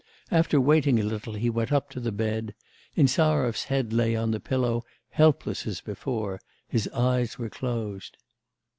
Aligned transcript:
After 0.31 0.59
waiting 0.59 0.99
a 0.99 1.03
little, 1.03 1.33
he 1.33 1.47
went 1.47 1.71
up 1.71 1.91
to 1.91 1.99
the 1.99 2.11
bed. 2.11 2.55
Insarov's 2.95 3.65
head 3.65 3.93
lay 3.93 4.15
on 4.15 4.31
the 4.31 4.39
pillow 4.39 4.83
helpless 5.11 5.67
as 5.67 5.79
before; 5.79 6.41
his 6.67 6.87
eyes 6.87 7.37
were 7.37 7.51
closed. 7.51 8.17